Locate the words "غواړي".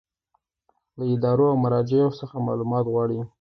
2.93-3.19